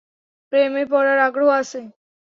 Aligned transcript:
প্রেমে 0.53 0.83
পড়ার 0.91 1.17
আগ্রহ 1.27 1.49
আছে? 1.61 1.79